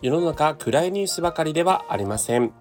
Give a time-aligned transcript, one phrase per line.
[0.00, 2.52] 世の中暗いニュースばかりではありません。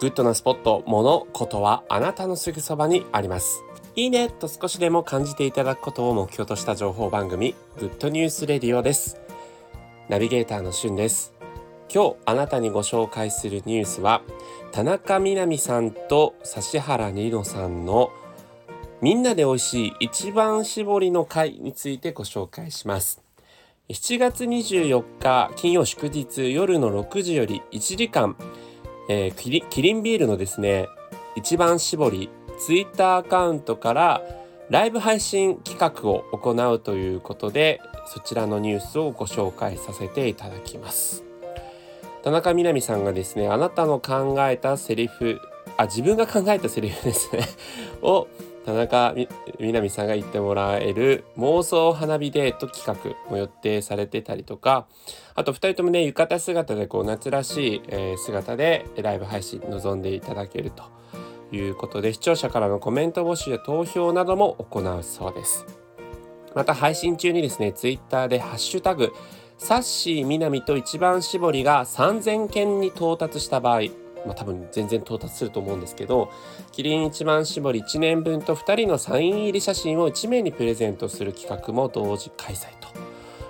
[0.00, 3.62] グッドなスポット、物、ことはあなたのすぐそばにあります。
[3.94, 9.20] いいねと少しでも感じていただくことを目標とした情報番組 Good News Radio です。
[10.08, 11.34] ナビゲーターのしゅんです。
[11.88, 14.22] 今日あなたにご紹介するニュースは
[14.72, 18.10] 田中みな実さんと指原莉乃さんの
[19.00, 23.25] みんなで美味しい一番搾りの会についてご紹介します。
[23.88, 28.36] 7月24日金曜祝日夜の6時より1時間、
[29.08, 30.88] えー、キリンビールのですね
[31.36, 32.28] 一番搾り
[32.58, 34.22] ツイッターアカウントから
[34.70, 41.22] ライブ配信企画を行うということでそちらのニュースをご紹介させていただきます。
[42.24, 45.38] 田中みな実さんがですねあなたの考えたセリフ
[45.76, 47.46] あ自分が考えたセリフですね
[48.02, 48.26] を
[48.66, 49.14] 田中
[49.60, 54.88] みな実さんが言ってもらえる妄想花火デート企画も予定されてたりとか
[55.36, 60.82] あと2人ともね浴衣姿でこう夏らしい、え、姿でライブ配信臨んでいただけると
[61.54, 65.64] いうことで視聴者からのコメント募集や投票なども行うそうです。
[66.56, 69.12] また配信中にですねツイッターでハッシュタグ
[69.58, 76.30] サッシー南と一番搾りが3000件に到達した場合まあ、多分全然到達すると思うんですけど
[76.72, 83.06] キリン一番搾り1年分と2人のサイン入り写真を1名にプレゼントする企画も同時開催と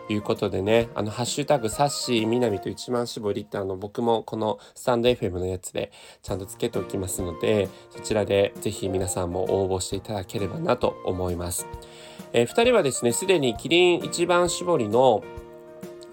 [0.08, 5.90] いうことでねあのハッシュタグサッシー南と一番搾りってあの僕もこのスタンド FM のやつで
[6.22, 11.66] ちゃんとつけておきますのでそちらで是非皆さんも応募していただければなと思います。
[12.32, 15.22] えー、2人はですねすでにキリン一番搾りの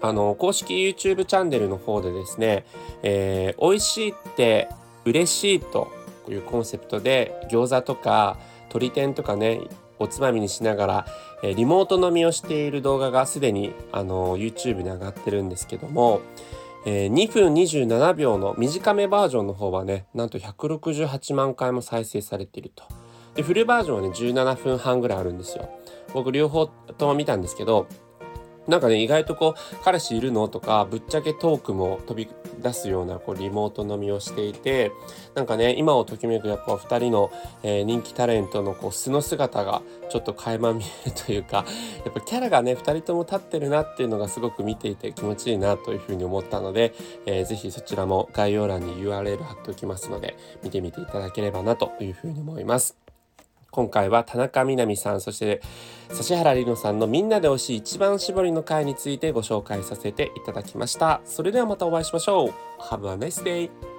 [0.04, 2.66] あの公式 YouTube チャンネルの方でですね、
[3.02, 4.68] えー、美味しいって
[5.06, 5.90] 嬉しいと
[6.28, 9.62] いうコンセプトで餃子とか鶏天とかね
[9.98, 11.06] おつまみにしながら、
[11.42, 16.20] えー、リモート飲みをしている動画がすでにあの YouTube に上がってるんですけども、
[16.84, 22.84] えー、2分27秒の短めバージョンの方はねなんと168万回も再生されていると。
[23.36, 25.66] でフルバージョンはね17分半ぐらいあるんですよ。
[26.12, 27.88] 僕両方とも見たんですけど
[28.66, 32.28] なんかね意外とこう彼氏いるのとかぶっちゃけトークも飛び
[32.62, 34.92] 出すようなこうリモート飲みをしていて
[35.34, 37.30] なんかね今をときめくやっぱ2人の、
[37.62, 41.64] えー、人気タレントのこう素の姿がちょっと垣間見えるというか
[42.04, 46.94] やっぱキャラがね2人とも立ってるなっていうのがすごく見ていて気持ちいいなというふうに思ったので、
[47.26, 53.03] えー、ぜひそちらも概要欄に URL 貼っておきますので見てみていただければなというふうに思います。
[53.74, 55.60] 今回は田中みな実さんそして
[56.12, 61.20] 指原莉乃さんのみんなで推し一番絞りの会についてご紹介させていただきました。
[61.24, 62.54] それではまたお会いしましょう。
[62.80, 63.93] Have a nice day